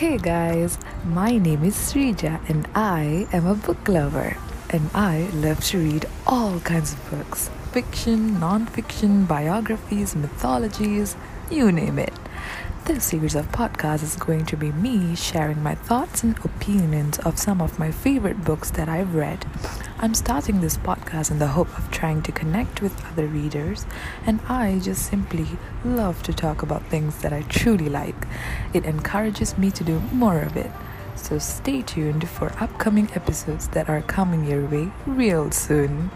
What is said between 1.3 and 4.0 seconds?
name is Srija and I am a book